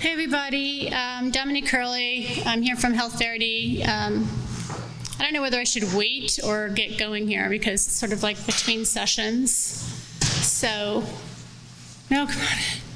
[0.00, 0.92] Hey, everybody.
[0.92, 2.40] Um, Dominique Curley.
[2.46, 3.84] I'm here from HealthVerity.
[3.88, 4.28] Um,
[5.18, 8.22] I don't know whether I should wait or get going here because it's sort of
[8.22, 9.50] like between sessions.
[10.20, 11.02] So,
[12.12, 12.87] no, come on.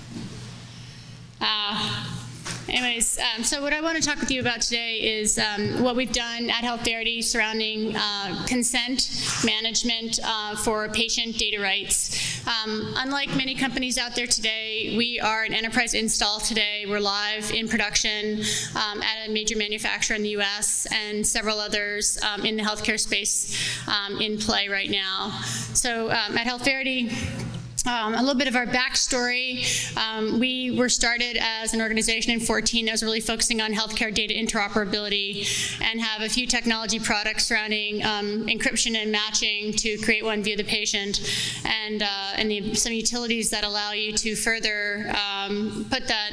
[2.73, 5.95] Anyways, um, so what I want to talk with you about today is um, what
[5.95, 9.11] we've done at HealthVerity surrounding uh, consent
[9.45, 12.18] management uh, for patient data rights.
[12.48, 16.86] Um, unlike many companies out there today, we are an enterprise install today.
[16.89, 18.40] We're live in production
[18.75, 20.86] um, at a major manufacturer in the U.S.
[20.90, 23.54] and several others um, in the healthcare space
[23.86, 25.43] um, in play right now.
[25.75, 27.51] So at HealthVerity,
[27.86, 29.67] um, a little bit of our backstory.
[29.96, 34.14] Um, we were started as an organization in 14 that was really focusing on healthcare
[34.14, 40.25] data interoperability and have a few technology products surrounding um, encryption and matching to create
[40.25, 41.20] one view of the patient
[41.64, 46.31] and, uh, and the, some utilities that allow you to further um, put that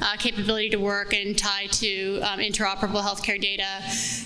[0.00, 3.66] uh, capability to work and tie to um, interoperable healthcare data.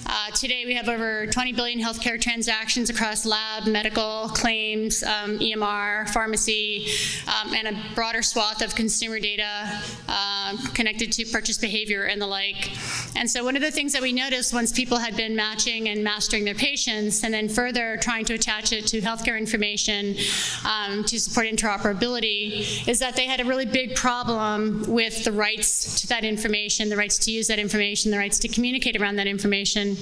[0.06, 6.08] Uh, today we have over 20 billion healthcare transactions across lab, medical, claims, um, EMR,
[6.10, 6.86] pharmacy,
[7.26, 12.26] um, and a broader swath of consumer data uh, connected to purchase behavior and the
[12.26, 12.70] like.
[13.16, 16.02] And so one of the things that we noticed once people had been matching and
[16.02, 20.16] mastering their patients and then further trying to attach it to healthcare information
[20.64, 26.00] um, to support interoperability is that they had a really big problem with the rights
[26.00, 29.26] to that information, the rights to use that information, the rights to communicate around that
[29.26, 29.94] information.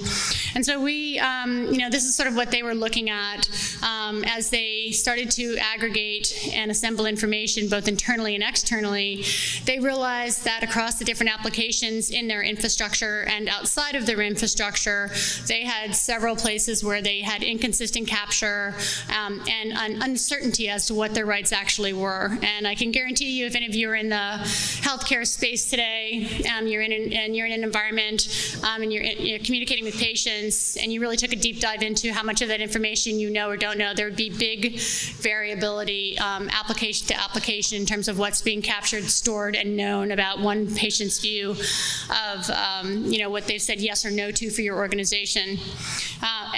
[0.55, 3.49] And so we, um, you know, this is sort of what they were looking at
[3.83, 9.25] um, as they started to aggregate and assemble information both internally and externally,
[9.65, 15.11] they realized that across the different applications in their infrastructure and outside of their infrastructure,
[15.45, 18.73] they had several places where they had inconsistent capture
[19.13, 22.37] um, and an uncertainty as to what their rights actually were.
[22.43, 24.39] And I can guarantee you, if any of you are in the
[24.87, 29.03] healthcare space today, um, you're in an, and you're in an environment um, and you're,
[29.03, 32.47] you're communicating with patients, and you really took a deep dive into how much of
[32.47, 34.79] that information you know or don't know, there would be big
[35.19, 40.11] variability um, um, application to application in terms of what's being captured, stored, and known
[40.11, 44.49] about one patient's view of um, you know what they've said yes or no to
[44.49, 45.57] for your organization.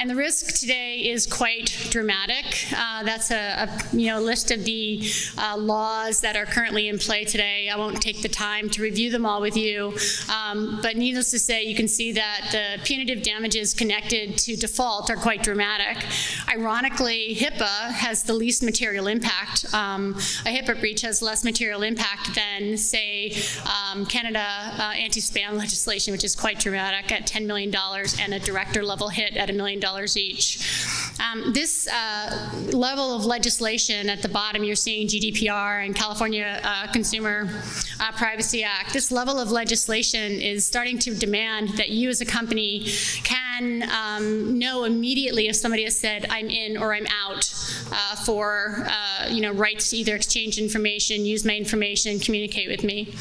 [0.02, 2.66] And the risk today is quite dramatic.
[2.76, 5.08] Uh, that's a, a, you know list of the
[5.38, 7.70] uh, laws that are currently in play today.
[7.70, 9.96] I won't take the time to review them all with you,
[10.28, 15.12] um, but needless to say, you can see that the punitive damages connected to default
[15.12, 16.04] are quite dramatic.
[16.50, 22.34] Ironically, HIPAA has the least material impact um, a HIPAA breach has less material impact
[22.34, 23.36] than, say,
[23.66, 24.40] um, Canada
[24.80, 27.74] uh, anti-spam legislation, which is quite dramatic at $10 million
[28.20, 30.60] and a director level hit at a million dollars each.
[31.20, 36.92] Um, this uh, level of legislation at the bottom, you're seeing GDPR and California uh,
[36.92, 37.50] Consumer
[38.00, 38.94] uh, Privacy Act.
[38.94, 42.86] This level of legislation is starting to demand that you as a company
[43.24, 43.51] can
[43.84, 47.54] um, know immediately if somebody has said, I'm in or I'm out
[47.92, 52.84] uh, for, uh, you know, rights to either exchange information, use my information, communicate with
[52.84, 53.14] me.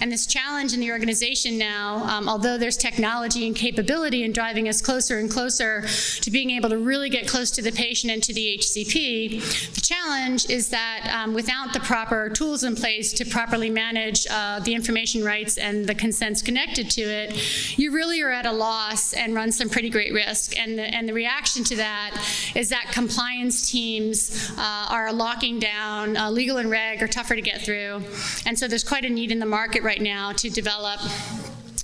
[0.00, 4.68] And this challenge in the organization now, um, although there's technology and capability in driving
[4.68, 5.82] us closer and closer
[6.20, 9.80] to being able to really get close to the patient and to the HCP, the
[9.80, 14.74] challenge is that um, without the proper tools in place to properly manage uh, the
[14.74, 19.34] information rights and the consents connected to it, you really are at a loss and
[19.34, 20.58] run some pretty great risk.
[20.58, 26.16] And the, and the reaction to that is that compliance teams uh, are locking down,
[26.16, 28.02] uh, legal and reg are tougher to get through.
[28.46, 31.00] And so there's quite a need in the market right now to develop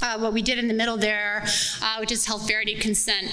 [0.03, 1.45] uh, what we did in the middle there,
[1.81, 3.31] uh, which is HealthVerity consent.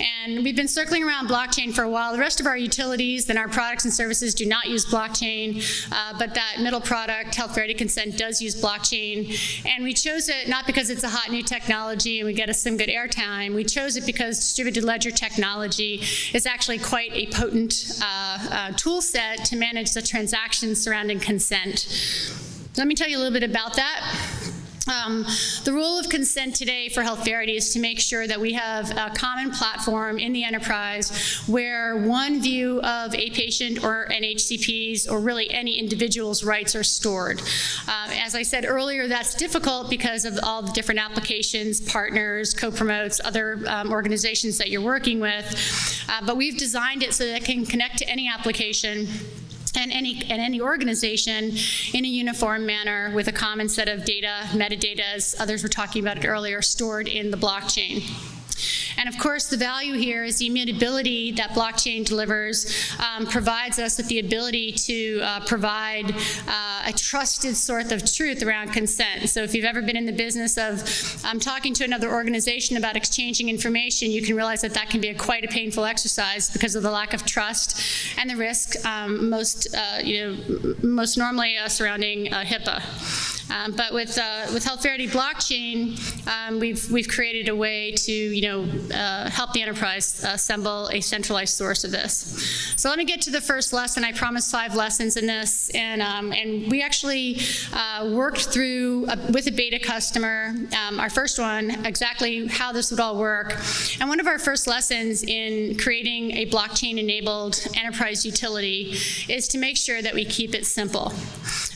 [0.00, 2.12] And we've been circling around blockchain for a while.
[2.12, 6.16] The rest of our utilities and our products and services do not use blockchain, uh,
[6.18, 9.64] but that middle product, HealthVerity consent, does use blockchain.
[9.66, 12.60] And we chose it not because it's a hot new technology and we get us
[12.60, 13.54] some good airtime.
[13.54, 19.00] We chose it because distributed ledger technology is actually quite a potent uh, uh, tool
[19.00, 21.86] set to manage the transactions surrounding consent.
[22.76, 24.33] Let me tell you a little bit about that.
[24.86, 25.24] Um,
[25.64, 29.10] the role of consent today for HealthVerity is to make sure that we have a
[29.14, 35.20] common platform in the enterprise where one view of a patient or an HCP's or
[35.20, 37.40] really any individual's rights are stored.
[37.88, 43.20] Um, as I said earlier, that's difficult because of all the different applications, partners, co-promotes,
[43.24, 46.04] other um, organizations that you're working with.
[46.08, 49.08] Uh, but we've designed it so that it can connect to any application
[49.76, 51.52] and any, and any organization
[51.92, 56.02] in a uniform manner with a common set of data, metadata, as others were talking
[56.02, 58.02] about it earlier, stored in the blockchain.
[58.98, 62.66] And of course, the value here is the immutability that blockchain delivers
[62.98, 66.14] um, provides us with the ability to uh, provide
[66.48, 69.28] uh, a trusted source of truth around consent.
[69.28, 72.96] So if you've ever been in the business of um, talking to another organization about
[72.96, 76.74] exchanging information, you can realize that that can be a quite a painful exercise because
[76.74, 77.80] of the lack of trust
[78.18, 83.33] and the risk um, most, uh, you know, most normally uh, surrounding uh, HIPAA.
[83.50, 88.42] Um, but with uh, with HealthVerity blockchain, um, we've we've created a way to you
[88.42, 88.62] know
[88.94, 92.72] uh, help the enterprise assemble a centralized source of this.
[92.76, 94.04] So let me get to the first lesson.
[94.04, 97.40] I promised five lessons in this, and um, and we actually
[97.72, 102.90] uh, worked through a, with a beta customer um, our first one exactly how this
[102.90, 103.54] would all work.
[104.00, 108.96] And one of our first lessons in creating a blockchain enabled enterprise utility
[109.28, 111.12] is to make sure that we keep it simple.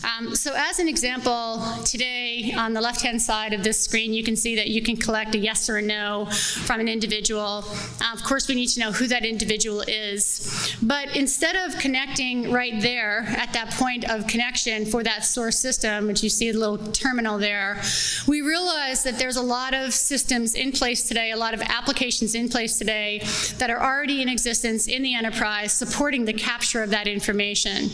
[0.09, 4.37] Um, so as an example, today on the left-hand side of this screen, you can
[4.37, 7.65] see that you can collect a yes or a no from an individual.
[8.01, 10.77] Uh, of course, we need to know who that individual is.
[10.83, 16.07] But instead of connecting right there at that point of connection for that source system,
[16.07, 17.81] which you see a little terminal there,
[18.27, 22.35] we realize that there's a lot of systems in place today, a lot of applications
[22.35, 23.21] in place today
[23.59, 27.89] that are already in existence in the enterprise supporting the capture of that information.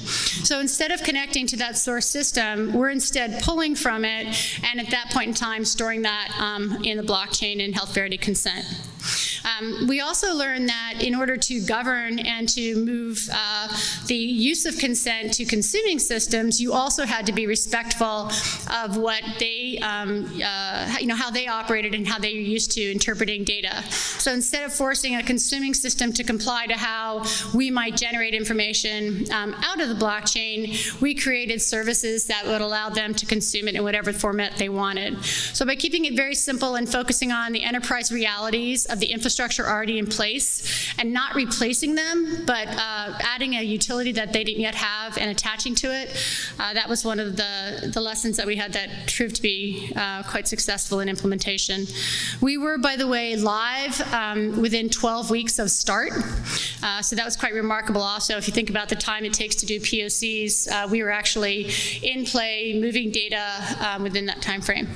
[0.45, 4.91] So instead of connecting to that source system, we're instead pulling from it and at
[4.91, 8.65] that point in time storing that um, in the blockchain in HealthVerity consent.
[9.45, 13.69] Um, we also learned that in order to govern and to move uh,
[14.07, 18.31] the use of consent to consuming systems, you also had to be respectful
[18.73, 22.73] of what they, um, uh, you know, how they operated and how they were used
[22.73, 23.83] to interpreting data.
[23.91, 27.25] So instead of forcing a consuming system to comply to how
[27.55, 32.89] we might generate information um, out of the blockchain, we created services that would allow
[32.89, 35.23] them to consume it in whatever format they wanted.
[35.25, 39.34] So by keeping it very simple and focusing on the enterprise realities of the infrastructure
[39.41, 44.61] already in place and not replacing them, but uh, adding a utility that they didn't
[44.61, 46.11] yet have and attaching to it.
[46.59, 49.93] Uh, that was one of the, the lessons that we had that proved to be
[49.97, 51.87] uh, quite successful in implementation.
[52.41, 56.13] We were, by the way, live um, within 12 weeks of start.
[56.83, 58.37] Uh, so that was quite remarkable also.
[58.37, 61.71] If you think about the time it takes to do POCs, uh, we were actually
[62.03, 63.45] in play, moving data
[63.81, 64.89] um, within that time frame.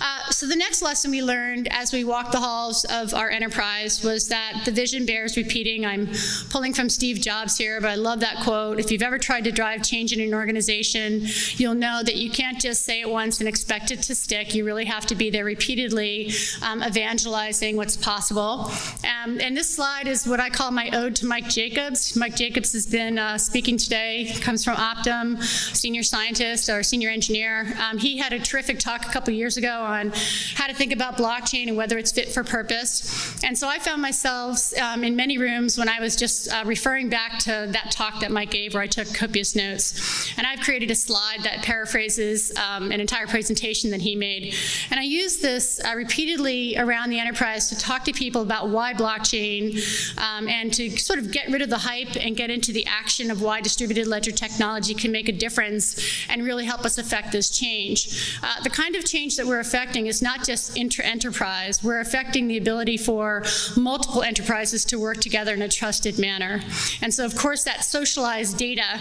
[0.00, 4.02] Uh, so the next lesson we learned as we walked the halls of our enterprise
[4.02, 5.84] was that the vision bears repeating.
[5.84, 6.08] I'm
[6.48, 8.80] pulling from Steve Jobs here, but I love that quote.
[8.80, 11.26] If you've ever tried to drive change in an organization,
[11.56, 14.54] you'll know that you can't just say it once and expect it to stick.
[14.54, 16.32] You really have to be there repeatedly,
[16.62, 18.70] um, evangelizing what's possible.
[19.04, 22.16] Um, and this slide is what I call my ode to Mike Jacobs.
[22.16, 27.74] Mike Jacobs has been uh, speaking today, comes from Optum, senior scientist or senior engineer.
[27.78, 30.12] Um, he had a terrific talk a couple years ago on
[30.54, 33.42] how to think about blockchain and whether it's fit for purpose.
[33.44, 37.08] And so I found myself um, in many rooms when I was just uh, referring
[37.08, 40.32] back to that talk that Mike gave where I took copious notes.
[40.38, 44.54] And I've created a slide that paraphrases um, an entire presentation that he made.
[44.90, 48.94] And I use this uh, repeatedly around the enterprise to talk to people about why
[48.94, 49.78] blockchain
[50.18, 53.30] um, and to sort of get rid of the hype and get into the action
[53.30, 57.50] of why distributed ledger technology can make a difference and really help us affect this
[57.50, 58.38] change.
[58.42, 62.48] Uh, the kind of change that we're affecting affecting is not just inter-enterprise, we're affecting
[62.48, 63.42] the ability for
[63.78, 66.60] multiple enterprises to work together in a trusted manner.
[67.00, 69.00] And so of course that socialized data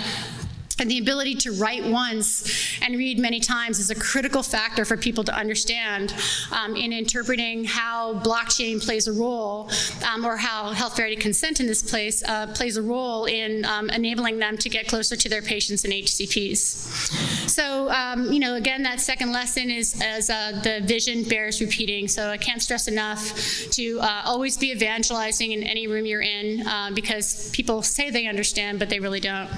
[0.79, 4.97] and the ability to write once and read many times is a critical factor for
[4.97, 6.13] people to understand
[6.51, 9.69] um, in interpreting how blockchain plays a role
[10.11, 14.39] um, or how HealthVerity consent in this place uh, plays a role in um, enabling
[14.39, 17.49] them to get closer to their patients and HCPs.
[17.49, 22.07] So, um, you know, again, that second lesson is as uh, the vision bears repeating.
[22.07, 23.33] So I can't stress enough
[23.71, 28.27] to uh, always be evangelizing in any room you're in uh, because people say they
[28.27, 29.49] understand, but they really don't.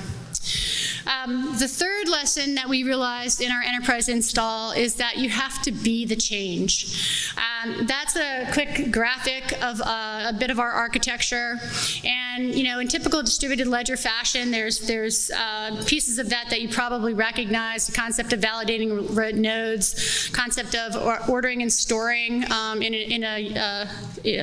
[1.05, 5.61] Um, the third lesson that we realized in our enterprise install is that you have
[5.63, 7.33] to be the change.
[7.63, 11.59] Um, that's a quick graphic of uh, a bit of our architecture.
[12.03, 16.61] And, you know, in typical distributed ledger fashion, there's, there's uh, pieces of that that
[16.61, 22.93] you probably recognize, the concept of validating nodes, concept of ordering and storing um, in
[22.93, 23.85] a, in a, uh,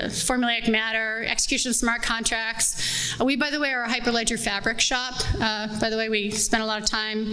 [0.08, 3.14] formulaic matter, execution of smart contracts.
[3.20, 5.14] we, by the way, are a Hyperledger fabric shop.
[5.40, 7.32] Uh, by the way, we spent a lot of time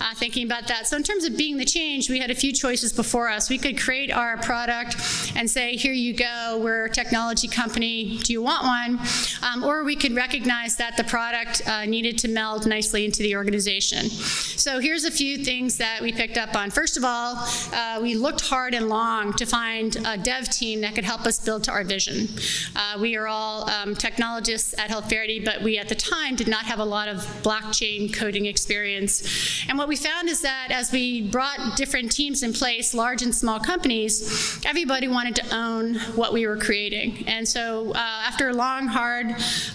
[0.00, 0.86] uh, thinking about that.
[0.86, 3.48] So in terms of being the change, we had a few choices before us.
[3.48, 4.96] We could create our product
[5.36, 9.00] and say, here you go, we're a technology company, do you want one?
[9.42, 13.36] Um, or we could recognize that the product uh, needed to meld nicely into the
[13.36, 14.08] organization.
[14.08, 16.70] So here's a few things that we picked up on.
[16.70, 17.36] First of all,
[17.72, 21.38] uh, we looked hard and long to find a dev team that could help us
[21.38, 22.28] build to our vision.
[22.76, 26.64] Uh, we are all um, technologists at HealthVerity, but we at the time did not
[26.64, 29.22] have a lot of blockchain coding experience.
[29.68, 33.34] And what we found is that as we brought different teams in place, large and
[33.34, 37.24] small companies, everybody wanted to own what we were creating.
[37.26, 39.26] And so uh, after a long, hard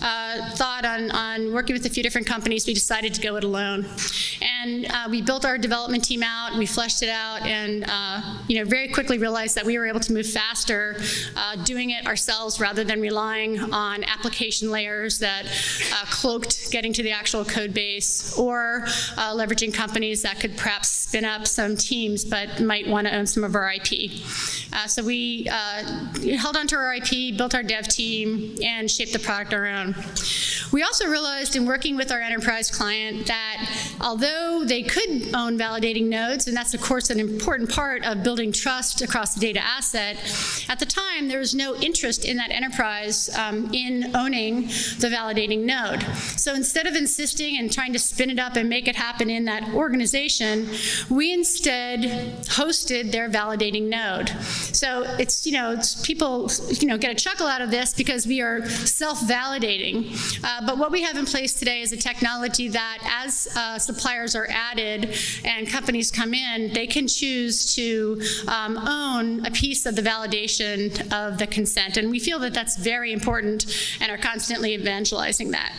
[0.02, 3.44] uh, thought on, on working with a few different companies, we decided to go it
[3.44, 3.86] alone.
[4.42, 8.60] And uh, we built our development team out, we fleshed it out, and uh, you
[8.60, 10.98] know very quickly realized that we were able to move faster
[11.36, 15.46] uh, doing it ourselves rather than relying on application layers that
[15.94, 18.84] uh, cloaked getting to the actual code base or
[19.18, 23.44] leveraging companies that could perhaps spin up some teams but might want to own some
[23.44, 24.12] of our IP.
[24.88, 29.96] So we held onto our IP, built our dev team, and shaped the product around.
[30.72, 36.08] We also realized in working with our enterprise client that although they could own validating
[36.08, 40.18] nodes, and that's of course an important part of building trust across the data asset,
[40.70, 44.68] at the time there was no interest in that enterprise um, in owning
[45.00, 46.04] the validating node.
[46.38, 49.46] So instead of insisting and trying to spin it up and make it happen in
[49.46, 50.70] that organization,
[51.10, 52.02] we instead
[52.46, 54.30] hosted their validating node.
[54.76, 58.26] So it's, you know, it's people, you know, get a chuckle out of this because
[58.26, 60.16] we are self-validating.
[60.44, 64.36] Uh, but what we have in place today is a technology that as uh, suppliers
[64.36, 69.96] are added and companies come in, they can choose to um, own a piece of
[69.96, 71.98] the validation of the consent.
[71.98, 73.66] And we feel that that's very important
[74.00, 75.74] and are constantly evangelizing that.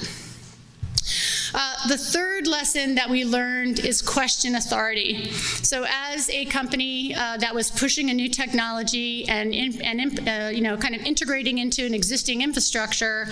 [1.55, 5.31] Uh, the third lesson that we learned is question authority.
[5.63, 10.51] So as a company uh, that was pushing a new technology and, in, and uh,
[10.53, 13.27] you know, kind of integrating into an existing infrastructure,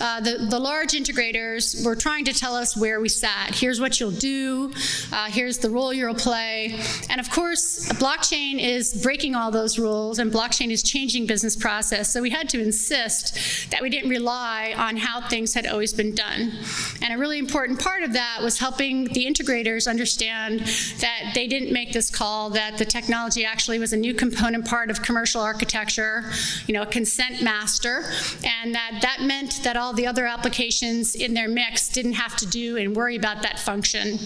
[0.00, 3.54] uh, the, the large integrators were trying to tell us where we sat.
[3.54, 4.72] Here's what you'll do.
[5.12, 6.78] Uh, here's the role you'll play.
[7.08, 12.10] And of course, blockchain is breaking all those rules and blockchain is changing business process.
[12.10, 13.38] So we had to insist
[13.70, 16.52] that we didn't rely on how things had always been done.
[17.00, 20.58] And a really important important part of that was helping the integrators understand
[20.98, 24.90] that they didn't make this call, that the technology actually was a new component part
[24.90, 26.24] of commercial architecture,
[26.66, 28.02] you know, a consent master,
[28.42, 32.46] and that that meant that all the other applications in their mix didn't have to
[32.46, 34.18] do and worry about that function.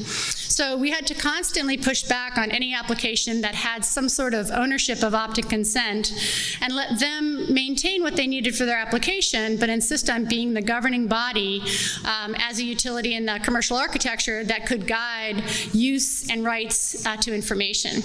[0.56, 4.50] So we had to constantly push back on any application that had some sort of
[4.50, 6.14] ownership of optic consent
[6.62, 10.62] and let them maintain what they needed for their application, but insist on being the
[10.62, 11.62] governing body
[12.06, 15.44] um, as a utility in the commercial architecture that could guide
[15.74, 18.02] use and rights uh, to information.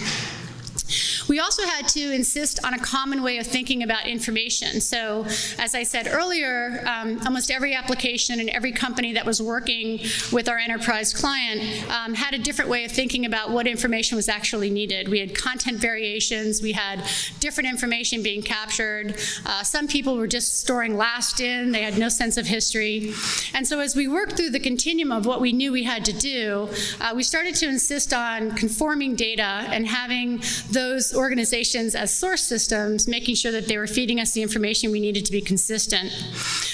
[1.27, 4.81] We also had to insist on a common way of thinking about information.
[4.81, 5.25] So
[5.59, 9.99] as I said earlier, um, almost every application and every company that was working
[10.31, 14.29] with our enterprise client um, had a different way of thinking about what information was
[14.29, 15.07] actually needed.
[15.07, 17.03] We had content variations, we had
[17.39, 19.15] different information being captured.
[19.45, 23.13] Uh, some people were just storing last in, they had no sense of history.
[23.53, 26.13] And so as we worked through the continuum of what we knew we had to
[26.13, 32.43] do, uh, we started to insist on conforming data and having those organizations as source
[32.43, 36.11] systems, making sure that they were feeding us the information we needed to be consistent.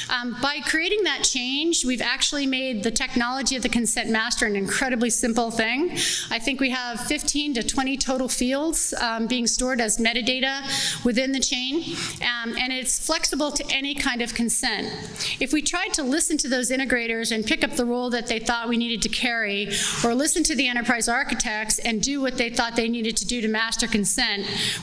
[0.09, 4.55] Um, by creating that change, we've actually made the technology of the consent master an
[4.55, 5.91] incredibly simple thing.
[6.29, 11.31] I think we have 15 to 20 total fields um, being stored as metadata within
[11.31, 14.87] the chain, um, and it's flexible to any kind of consent.
[15.39, 18.39] If we tried to listen to those integrators and pick up the role that they
[18.39, 19.69] thought we needed to carry,
[20.03, 23.41] or listen to the enterprise architects and do what they thought they needed to do
[23.41, 24.26] to master consent,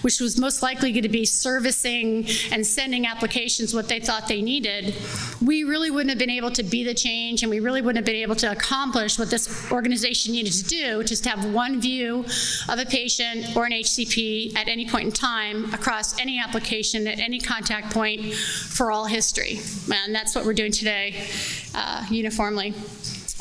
[0.02, 4.42] which was most likely going to be servicing and sending applications what they thought they
[4.42, 4.94] needed,
[5.42, 8.06] we really wouldn't have been able to be the change and we really wouldn't have
[8.06, 11.80] been able to accomplish what this organization needed to do, which is to have one
[11.80, 12.24] view
[12.68, 17.18] of a patient or an HCP at any point in time across any application at
[17.18, 19.60] any contact point for all history.
[19.92, 21.26] And that's what we're doing today
[21.74, 22.74] uh, uniformly.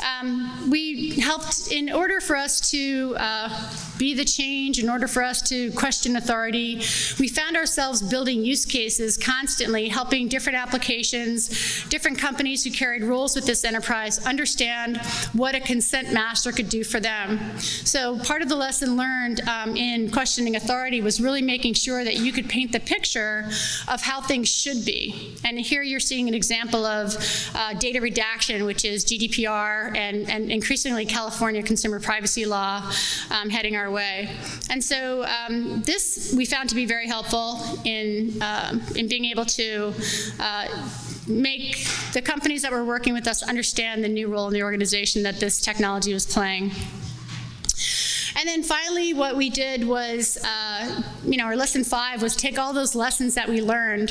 [0.04, 5.22] Um, we helped, in order for us to uh, be the change, in order for
[5.22, 6.76] us to question authority,
[7.18, 13.34] we found ourselves building use cases constantly, helping different applications, different companies who carried roles
[13.34, 14.98] with this enterprise understand
[15.32, 17.58] what a consent master could do for them.
[17.58, 22.16] So part of the lesson learned um, in questioning authority was really making sure that
[22.16, 23.48] you could paint the picture
[23.88, 25.34] of how things should be.
[25.44, 27.16] And here you're seeing an example of
[27.54, 32.90] uh, data redaction, which is GDPR and, and increasingly California consumer privacy law
[33.30, 34.30] um, heading our way.
[34.70, 39.44] And so um, this we found to be very helpful in, um, in being able
[39.46, 39.94] to
[40.40, 40.66] uh,
[41.26, 45.22] make the companies that were working with us understand the new role in the organization
[45.22, 46.70] that this technology was playing.
[48.44, 52.58] And then finally, what we did was, uh, you know, our lesson five was take
[52.58, 54.10] all those lessons that we learned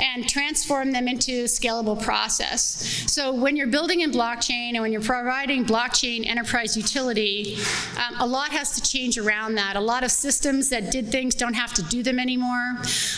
[0.00, 3.04] and transform them into scalable process.
[3.10, 7.58] So when you're building in blockchain and when you're providing blockchain enterprise utility,
[7.96, 9.74] um, a lot has to change around that.
[9.74, 12.76] A lot of systems that did things don't have to do them anymore.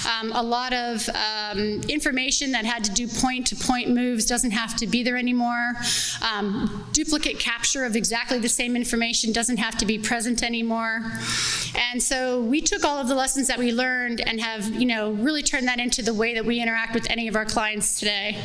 [0.08, 4.74] Um, a lot of um, information that had to do point-to-point -point moves doesn't have
[4.76, 5.74] to be there anymore.
[6.22, 11.02] Um, duplicate capture of exactly the same information doesn't have to be present anymore.
[11.74, 15.12] And so we took all of the lessons that we learned and have, you know,
[15.12, 18.38] really turned that into the way that we interact with any of our clients today.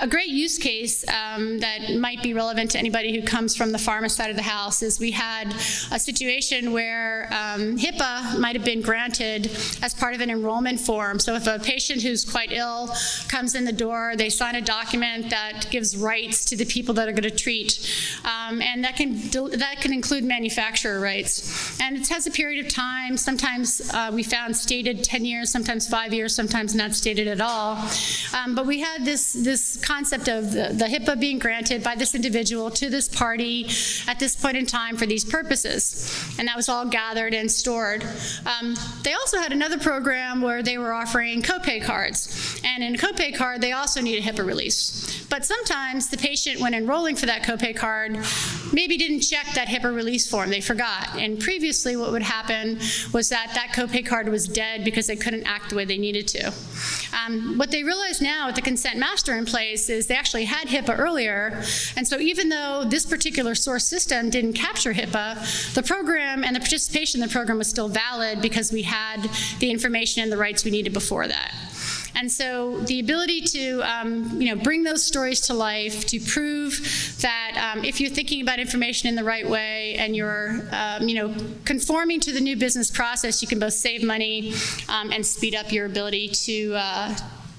[0.00, 3.78] A great use case um, that might be relevant to anybody who comes from the
[3.78, 5.54] pharma side of the house is we had
[5.92, 9.46] a situation where um, HIPAA might have been granted
[9.82, 11.20] as part of an enrollment form.
[11.20, 12.90] So if a patient who's quite ill
[13.28, 17.08] comes in the door, they sign a document that gives rights to the people that
[17.08, 17.88] are going to treat,
[18.24, 19.14] um, and that can
[19.58, 21.80] that can include manufacturer rights.
[21.80, 23.16] And it has a period of time.
[23.16, 27.88] Sometimes uh, we found stated 10 years, sometimes five years, sometimes not stated at all.
[28.34, 32.14] Um, but we had this this concept of the, the HIPAA being granted by this
[32.14, 33.68] individual to this party
[34.06, 36.34] at this point in time for these purposes.
[36.38, 38.04] And that was all gathered and stored.
[38.46, 42.60] Um, they also had another program where they were offering copay cards.
[42.64, 45.15] And in a copay card, they also need a HIPAA release.
[45.28, 48.18] But sometimes the patient, when enrolling for that copay card,
[48.72, 50.50] maybe didn't check that HIPAA release form.
[50.50, 51.16] They forgot.
[51.16, 52.78] And previously, what would happen
[53.12, 56.28] was that that copay card was dead because they couldn't act the way they needed
[56.28, 56.52] to.
[57.26, 60.68] Um, what they realize now with the consent master in place is they actually had
[60.68, 61.62] HIPAA earlier,
[61.96, 66.60] and so even though this particular source system didn't capture HIPAA, the program and the
[66.60, 69.28] participation in the program was still valid because we had
[69.58, 71.54] the information and the rights we needed before that.
[72.18, 77.18] And so the ability to um, you know, bring those stories to life, to prove
[77.20, 81.14] that um, if you're thinking about information in the right way and you're um, you
[81.14, 84.54] know, conforming to the new business process, you can both save money
[84.88, 87.16] um, and speed up your ability to uh,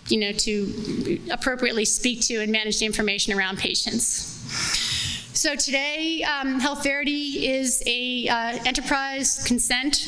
[0.07, 4.33] you know, to appropriately speak to and manage the information around patients.
[5.37, 10.07] So today, um, HealthVerity is a uh, enterprise consent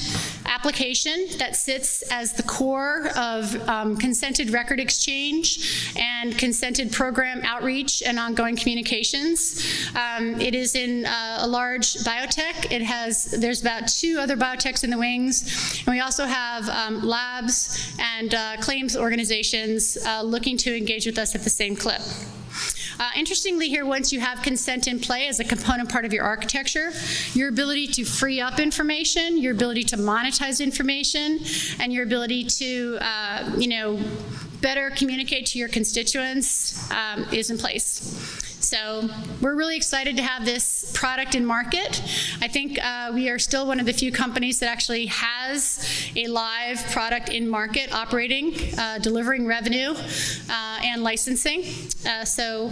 [0.50, 8.02] application that sits as the core of um, consented record exchange and consented program outreach
[8.02, 9.64] and ongoing communications.
[9.96, 12.72] Um, it is in uh, a large biotech.
[12.72, 15.82] It has, there's about two other biotechs in the wings.
[15.86, 21.18] And we also have um, labs and uh, claims organizations uh, looking to engage with
[21.18, 22.02] us at the same clip.
[23.00, 26.26] Uh, interestingly here, once you have consent in play as a component part of your
[26.26, 26.92] architecture,
[27.34, 31.40] your ability to free up information, your ability to monetize information,
[31.80, 33.98] and your ability to, uh, you know,
[34.60, 38.49] better communicate to your constituents um, is in place.
[38.60, 39.10] So
[39.42, 42.02] we're really excited to have this product in market.
[42.42, 46.28] I think uh, we are still one of the few companies that actually has a
[46.28, 49.94] live product in market operating, uh, delivering revenue
[50.50, 51.64] uh, and licensing.
[52.06, 52.72] Uh, so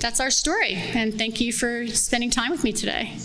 [0.00, 0.74] that's our story.
[0.74, 3.16] And thank you for spending time with me today.